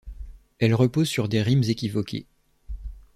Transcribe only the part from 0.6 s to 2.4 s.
repose sur des rimes équivoquées.